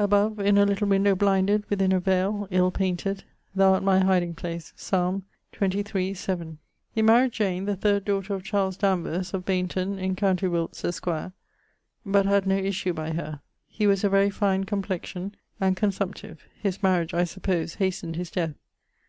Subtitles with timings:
[0.00, 3.22] Above, in a little windowe blinded, within a veile (ill painted),
[3.54, 5.22] Thou art my hideing place, Psalm
[5.54, 6.12] xxxii.
[6.12, 6.58] 7.
[6.90, 10.36] He maried Jane, the third daughter of Charles Danvers, of Bayntun, in com.
[10.42, 11.06] Wilts, esq.
[12.04, 13.42] but had no issue by her.
[13.68, 16.42] He was a very fine complexion and consumptive.
[16.60, 18.54] His mariage, I suppose, hastened his death.